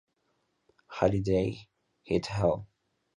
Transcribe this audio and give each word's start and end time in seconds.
Halliday 0.87 1.69
"et 2.07 2.31
al. 2.31 2.65